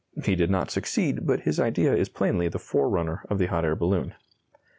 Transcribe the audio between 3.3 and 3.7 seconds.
the hot